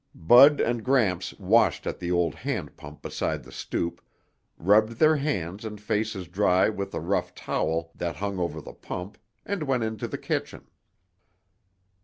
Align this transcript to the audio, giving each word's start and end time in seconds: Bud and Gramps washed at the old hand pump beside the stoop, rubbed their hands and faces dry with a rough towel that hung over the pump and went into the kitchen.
Bud 0.15 0.59
and 0.59 0.83
Gramps 0.83 1.31
washed 1.37 1.85
at 1.85 1.99
the 1.99 2.11
old 2.11 2.33
hand 2.33 2.75
pump 2.75 3.03
beside 3.03 3.43
the 3.43 3.51
stoop, 3.51 4.01
rubbed 4.57 4.93
their 4.93 5.17
hands 5.17 5.63
and 5.63 5.79
faces 5.79 6.27
dry 6.27 6.69
with 6.69 6.95
a 6.95 6.99
rough 6.99 7.35
towel 7.35 7.91
that 7.93 8.15
hung 8.15 8.39
over 8.39 8.59
the 8.61 8.73
pump 8.73 9.19
and 9.45 9.61
went 9.61 9.83
into 9.83 10.07
the 10.07 10.17
kitchen. 10.17 10.65